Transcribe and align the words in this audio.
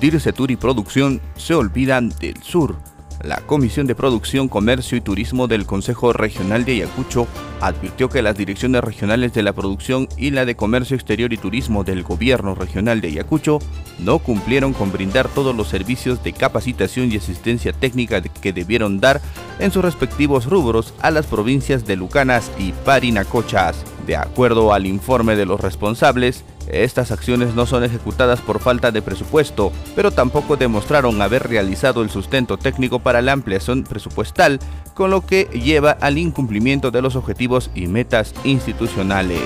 Dircetur 0.00 0.50
y 0.50 0.56
Producción 0.56 1.20
se 1.36 1.54
olvidan 1.54 2.10
del 2.20 2.42
sur. 2.42 2.76
La 3.22 3.36
Comisión 3.38 3.86
de 3.86 3.94
Producción, 3.94 4.46
Comercio 4.46 4.98
y 4.98 5.00
Turismo 5.00 5.48
del 5.48 5.64
Consejo 5.64 6.12
Regional 6.12 6.66
de 6.66 6.72
Ayacucho 6.72 7.26
advirtió 7.62 8.10
que 8.10 8.20
las 8.20 8.36
direcciones 8.36 8.84
regionales 8.84 9.32
de 9.32 9.42
la 9.42 9.54
producción 9.54 10.06
y 10.18 10.30
la 10.30 10.44
de 10.44 10.54
Comercio 10.54 10.94
Exterior 10.94 11.32
y 11.32 11.38
Turismo 11.38 11.82
del 11.82 12.02
Gobierno 12.02 12.54
Regional 12.54 13.00
de 13.00 13.08
Ayacucho 13.08 13.58
no 13.98 14.18
cumplieron 14.18 14.74
con 14.74 14.92
brindar 14.92 15.28
todos 15.28 15.56
los 15.56 15.68
servicios 15.68 16.22
de 16.22 16.34
capacitación 16.34 17.10
y 17.10 17.16
asistencia 17.16 17.72
técnica 17.72 18.20
que 18.20 18.52
debieron 18.52 19.00
dar 19.00 19.22
en 19.58 19.72
sus 19.72 19.82
respectivos 19.82 20.44
rubros 20.44 20.92
a 21.00 21.10
las 21.10 21.24
provincias 21.24 21.86
de 21.86 21.96
Lucanas 21.96 22.52
y 22.58 22.72
Parinacochas. 22.84 23.82
De 24.06 24.16
acuerdo 24.16 24.74
al 24.74 24.86
informe 24.86 25.36
de 25.36 25.46
los 25.46 25.60
responsables, 25.60 26.44
estas 26.68 27.10
acciones 27.10 27.54
no 27.54 27.66
son 27.66 27.84
ejecutadas 27.84 28.40
por 28.40 28.60
falta 28.60 28.90
de 28.90 29.02
presupuesto, 29.02 29.72
pero 29.94 30.10
tampoco 30.10 30.56
demostraron 30.56 31.20
haber 31.22 31.48
realizado 31.48 32.02
el 32.02 32.10
sustento 32.10 32.58
técnico 32.58 32.98
para 32.98 33.22
la 33.22 33.32
ampliación 33.32 33.84
presupuestal, 33.84 34.58
con 34.94 35.10
lo 35.10 35.24
que 35.24 35.44
lleva 35.44 35.92
al 35.92 36.18
incumplimiento 36.18 36.90
de 36.90 37.02
los 37.02 37.16
objetivos 37.16 37.70
y 37.74 37.86
metas 37.86 38.34
institucionales. 38.44 39.40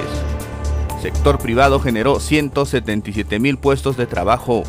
Sector 1.01 1.39
privado 1.39 1.81
generó 1.81 2.21
177 2.21 3.39
mil 3.39 3.57
puestos 3.57 3.97
de 3.97 4.07
trabajo. 4.07 4.65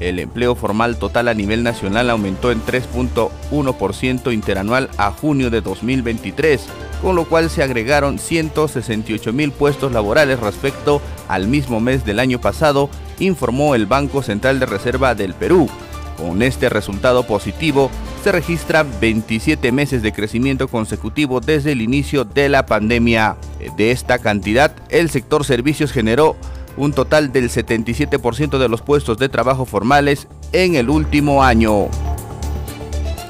El 0.00 0.18
empleo 0.18 0.54
formal 0.54 0.96
total 0.98 1.28
a 1.28 1.34
nivel 1.34 1.62
nacional 1.62 2.10
aumentó 2.10 2.52
en 2.52 2.62
3.1% 2.62 4.32
interanual 4.32 4.90
a 4.96 5.10
junio 5.10 5.50
de 5.50 5.60
2023 5.60 6.68
con 7.02 7.16
lo 7.16 7.24
cual 7.24 7.50
se 7.50 7.62
agregaron 7.62 8.18
168 8.18 9.32
mil 9.32 9.52
puestos 9.52 9.92
laborales 9.92 10.40
respecto 10.40 11.00
al 11.28 11.46
mismo 11.46 11.80
mes 11.80 12.04
del 12.04 12.18
año 12.18 12.40
pasado, 12.40 12.90
informó 13.18 13.74
el 13.74 13.86
Banco 13.86 14.22
Central 14.22 14.58
de 14.58 14.66
Reserva 14.66 15.14
del 15.14 15.34
Perú. 15.34 15.68
Con 16.16 16.42
este 16.42 16.68
resultado 16.68 17.22
positivo, 17.22 17.90
se 18.24 18.32
registran 18.32 18.88
27 19.00 19.70
meses 19.70 20.02
de 20.02 20.12
crecimiento 20.12 20.66
consecutivo 20.66 21.40
desde 21.40 21.72
el 21.72 21.80
inicio 21.80 22.24
de 22.24 22.48
la 22.48 22.66
pandemia. 22.66 23.36
De 23.76 23.92
esta 23.92 24.18
cantidad, 24.18 24.72
el 24.88 25.10
sector 25.10 25.44
servicios 25.44 25.92
generó 25.92 26.36
un 26.78 26.92
total 26.92 27.32
del 27.32 27.50
77% 27.50 28.58
de 28.58 28.68
los 28.68 28.82
puestos 28.82 29.18
de 29.18 29.28
trabajo 29.28 29.66
formales 29.66 30.28
en 30.52 30.76
el 30.76 30.88
último 30.88 31.42
año 31.42 31.88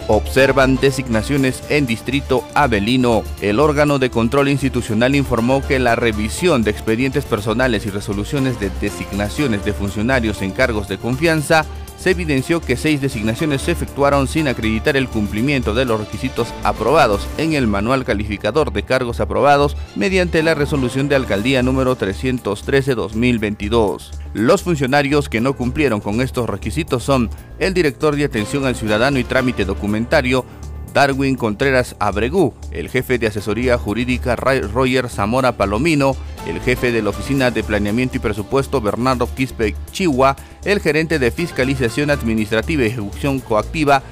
observan 0.08 0.76
designaciones 0.76 1.62
en 1.68 1.86
Distrito 1.86 2.42
Avelino. 2.54 3.22
El 3.40 3.60
órgano 3.60 3.98
de 3.98 4.10
control 4.10 4.48
institucional 4.48 5.14
informó 5.14 5.62
que 5.66 5.78
la 5.78 5.94
revisión 5.94 6.64
de 6.64 6.70
expedientes 6.70 7.24
personales 7.24 7.86
y 7.86 7.90
resoluciones 7.90 8.58
de 8.58 8.70
designaciones 8.80 9.64
de 9.64 9.74
funcionarios 9.74 10.42
en 10.42 10.50
cargos 10.50 10.88
de 10.88 10.98
confianza 10.98 11.66
se 11.98 12.10
evidenció 12.10 12.60
que 12.60 12.76
seis 12.76 13.00
designaciones 13.00 13.62
se 13.62 13.72
efectuaron 13.72 14.28
sin 14.28 14.46
acreditar 14.48 14.96
el 14.96 15.08
cumplimiento 15.08 15.74
de 15.74 15.84
los 15.84 16.00
requisitos 16.00 16.48
aprobados 16.62 17.26
en 17.36 17.54
el 17.54 17.66
manual 17.66 18.04
calificador 18.04 18.72
de 18.72 18.84
cargos 18.84 19.18
aprobados 19.20 19.76
mediante 19.96 20.42
la 20.42 20.54
resolución 20.54 21.08
de 21.08 21.16
alcaldía 21.16 21.62
número 21.62 21.98
313-2022. 21.98 24.10
Los 24.34 24.62
funcionarios 24.62 25.28
que 25.28 25.40
no 25.40 25.54
cumplieron 25.54 26.00
con 26.00 26.20
estos 26.20 26.48
requisitos 26.48 27.02
son 27.02 27.28
el 27.58 27.74
director 27.74 28.14
de 28.14 28.22
atención 28.24 28.64
al 28.66 28.76
ciudadano 28.76 29.18
y 29.18 29.24
trámite 29.24 29.64
documentario, 29.64 30.44
Darwin 30.92 31.36
Contreras 31.36 31.96
Abregú, 31.98 32.54
el 32.70 32.88
jefe 32.88 33.18
de 33.18 33.28
asesoría 33.28 33.78
jurídica 33.78 34.36
Roger 34.36 35.08
Zamora 35.08 35.56
Palomino, 35.56 36.16
el 36.46 36.60
jefe 36.60 36.92
de 36.92 37.02
la 37.02 37.10
Oficina 37.10 37.50
de 37.50 37.62
Planeamiento 37.62 38.16
y 38.16 38.20
Presupuesto 38.20 38.80
Bernardo 38.80 39.28
Quispe 39.34 39.74
Chihuahua, 39.92 40.36
el 40.64 40.80
gerente 40.80 41.18
de 41.18 41.30
Fiscalización 41.30 42.10
Administrativa 42.10 42.82
y 42.82 42.86
Ejecución 42.86 43.40
Coactiva 43.40 44.02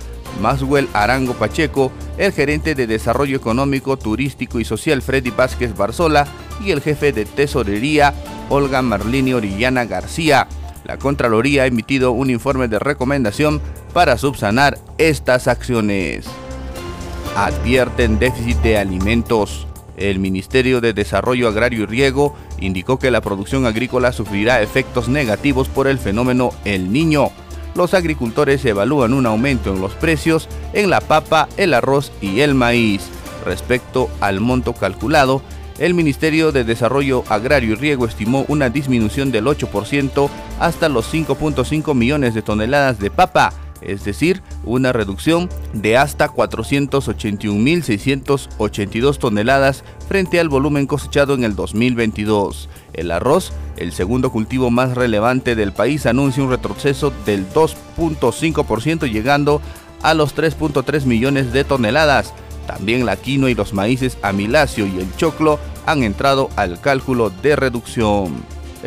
Maswell 0.41 0.89
Arango 0.93 1.35
Pacheco, 1.35 1.93
el 2.19 2.33
gerente 2.33 2.75
de 2.75 2.87
Desarrollo 2.87 3.37
Económico, 3.37 3.97
Turístico 3.97 4.61
y 4.61 4.65
Social 4.65 5.03
Freddy 5.03 5.31
Vázquez 5.31 5.77
Barzola 5.77 6.27
y 6.65 6.71
el 6.71 6.81
jefe 6.81 7.13
de 7.13 7.25
Tesorería 7.25 8.15
Olga 8.49 8.83
Marlini 8.83 9.33
Orillana 9.33 9.85
García. 9.85 10.47
La 10.85 10.99
Contraloría 10.99 11.65
ha 11.65 11.67
emitido 11.67 12.13
un 12.13 12.31
informe 12.31 12.69
de 12.69 12.79
recomendación 12.79 13.61
para 13.93 14.19
subsanar 14.19 14.79
estas 14.99 15.49
acciones. 15.49 16.27
Advierten 17.37 18.19
déficit 18.19 18.57
de 18.63 18.79
alimentos. 18.79 19.67
El 19.99 20.21
Ministerio 20.21 20.81
de 20.81 20.95
Desarrollo 20.95 21.49
Agrario 21.49 21.83
y 21.83 21.87
Riego 21.87 22.35
indicó 22.61 22.99
que 22.99 23.11
la 23.11 23.21
producción 23.21 23.67
agrícola 23.67 24.13
sufrirá 24.13 24.63
efectos 24.63 25.11
negativos 25.11 25.69
por 25.69 25.87
el 25.87 25.99
fenómeno 25.99 26.53
El 26.65 26.91
Niño. 26.91 27.29
Los 27.75 27.93
agricultores 27.93 28.65
evalúan 28.65 29.13
un 29.13 29.27
aumento 29.27 29.75
en 29.75 29.83
los 29.83 29.93
precios 29.93 30.49
en 30.73 30.89
la 30.89 31.03
papa, 31.03 31.47
el 31.59 31.75
arroz 31.75 32.11
y 32.23 32.41
el 32.41 32.55
maíz. 32.55 33.03
Respecto 33.45 34.09
al 34.23 34.41
monto 34.41 34.73
calculado, 34.73 35.43
el 35.79 35.93
Ministerio 35.93 36.53
de 36.53 36.65
Desarrollo 36.65 37.23
Agrario 37.29 37.73
y 37.73 37.75
Riego 37.75 38.07
estimó 38.07 38.47
una 38.49 38.71
disminución 38.71 39.31
del 39.31 39.45
8% 39.45 40.31
hasta 40.59 40.89
los 40.89 41.13
5.5 41.13 41.95
millones 41.95 42.33
de 42.33 42.41
toneladas 42.41 42.99
de 42.99 43.11
papa 43.11 43.53
es 43.81 44.05
decir, 44.05 44.43
una 44.65 44.93
reducción 44.93 45.49
de 45.73 45.97
hasta 45.97 46.29
481.682 46.29 49.19
toneladas 49.19 49.83
frente 50.09 50.39
al 50.41 50.49
volumen 50.49 50.87
cosechado 50.87 51.35
en 51.35 51.45
el 51.45 51.55
2022. 51.57 52.69
El 52.93 53.11
arroz, 53.11 53.53
el 53.77 53.93
segundo 53.93 54.31
cultivo 54.33 54.71
más 54.71 54.95
relevante 54.95 55.55
del 55.55 55.73
país, 55.73 56.07
anuncia 56.07 56.43
un 56.43 56.49
retroceso 56.51 57.13
del 57.25 57.49
2.5% 57.53 59.09
llegando 59.11 59.61
a 60.03 60.15
los 60.15 60.35
3.3 60.37 61.05
millones 61.05 61.53
de 61.53 61.65
toneladas. 61.65 62.33
También 62.67 63.07
la 63.07 63.17
quinoa 63.17 63.51
y 63.51 63.55
los 63.55 63.73
maíces 63.73 64.19
amilacio 64.23 64.87
y 64.87 64.99
el 64.99 65.15
choclo 65.17 65.61
han 65.87 66.03
entrado 66.03 66.51
al 66.57 66.81
cálculo 66.81 67.31
de 67.31 67.55
reducción 67.55 68.35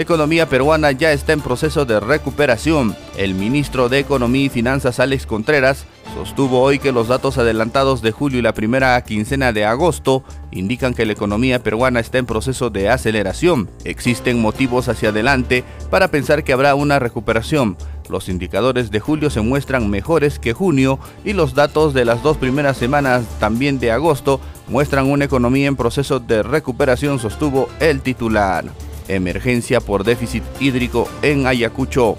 economía 0.01 0.47
peruana 0.47 0.93
ya 0.93 1.11
está 1.11 1.33
en 1.33 1.41
proceso 1.41 1.83
de 1.83 1.99
recuperación. 1.99 2.95
El 3.17 3.33
ministro 3.33 3.89
de 3.89 3.99
Economía 3.99 4.45
y 4.45 4.49
Finanzas 4.49 4.99
Alex 5.01 5.25
Contreras 5.25 5.85
sostuvo 6.15 6.61
hoy 6.61 6.79
que 6.79 6.93
los 6.93 7.09
datos 7.09 7.37
adelantados 7.37 8.01
de 8.01 8.13
julio 8.13 8.39
y 8.39 8.41
la 8.41 8.53
primera 8.53 9.01
quincena 9.03 9.51
de 9.51 9.65
agosto 9.65 10.23
indican 10.51 10.93
que 10.93 11.05
la 11.05 11.11
economía 11.11 11.61
peruana 11.61 11.99
está 11.99 12.17
en 12.17 12.25
proceso 12.25 12.69
de 12.69 12.89
aceleración. 12.89 13.69
Existen 13.83 14.41
motivos 14.41 14.87
hacia 14.87 15.09
adelante 15.09 15.65
para 15.89 16.07
pensar 16.07 16.45
que 16.45 16.53
habrá 16.53 16.75
una 16.75 16.99
recuperación. 16.99 17.75
Los 18.07 18.29
indicadores 18.29 18.91
de 18.91 19.01
julio 19.01 19.29
se 19.29 19.41
muestran 19.41 19.89
mejores 19.89 20.39
que 20.39 20.53
junio 20.53 20.97
y 21.25 21.33
los 21.33 21.55
datos 21.55 21.93
de 21.93 22.05
las 22.05 22.23
dos 22.23 22.37
primeras 22.37 22.77
semanas 22.77 23.25
también 23.39 23.79
de 23.79 23.91
agosto 23.91 24.39
muestran 24.69 25.11
una 25.11 25.25
economía 25.25 25.67
en 25.67 25.75
proceso 25.75 26.21
de 26.21 26.41
recuperación, 26.41 27.19
sostuvo 27.19 27.67
el 27.81 27.99
titular 28.01 28.63
emergencia 29.09 29.81
por 29.81 30.03
déficit 30.03 30.43
hídrico 30.59 31.09
en 31.21 31.47
Ayacucho. 31.47 32.17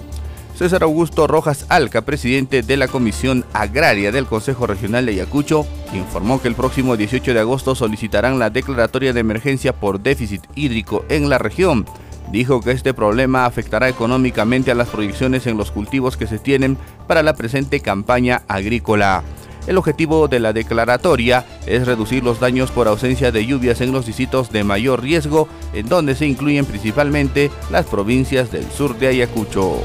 César 0.55 0.83
Augusto 0.83 1.25
Rojas 1.25 1.65
Alca, 1.69 2.01
presidente 2.01 2.61
de 2.61 2.77
la 2.77 2.87
Comisión 2.87 3.45
Agraria 3.53 4.11
del 4.11 4.27
Consejo 4.27 4.67
Regional 4.67 5.05
de 5.05 5.13
Ayacucho, 5.13 5.65
informó 5.93 6.41
que 6.41 6.47
el 6.47 6.55
próximo 6.55 6.97
18 6.97 7.33
de 7.33 7.39
agosto 7.39 7.73
solicitarán 7.73 8.37
la 8.37 8.49
declaratoria 8.51 9.11
de 9.11 9.21
emergencia 9.21 9.73
por 9.73 9.99
déficit 10.01 10.43
hídrico 10.53 11.03
en 11.09 11.29
la 11.29 11.37
región. 11.37 11.85
Dijo 12.31 12.61
que 12.61 12.71
este 12.71 12.93
problema 12.93 13.45
afectará 13.45 13.89
económicamente 13.89 14.71
a 14.71 14.75
las 14.75 14.89
proyecciones 14.89 15.47
en 15.47 15.57
los 15.57 15.71
cultivos 15.71 16.15
que 16.15 16.27
se 16.27 16.39
tienen 16.39 16.77
para 17.07 17.23
la 17.23 17.33
presente 17.33 17.79
campaña 17.79 18.43
agrícola. 18.47 19.23
El 19.67 19.77
objetivo 19.77 20.27
de 20.27 20.39
la 20.39 20.53
declaratoria 20.53 21.45
es 21.65 21.85
reducir 21.85 22.23
los 22.23 22.39
daños 22.39 22.71
por 22.71 22.87
ausencia 22.87 23.31
de 23.31 23.45
lluvias 23.45 23.81
en 23.81 23.91
los 23.91 24.05
distritos 24.05 24.51
de 24.51 24.63
mayor 24.63 25.01
riesgo, 25.01 25.47
en 25.73 25.87
donde 25.87 26.15
se 26.15 26.25
incluyen 26.25 26.65
principalmente 26.65 27.51
las 27.69 27.85
provincias 27.85 28.51
del 28.51 28.69
sur 28.71 28.97
de 28.97 29.07
Ayacucho. 29.07 29.81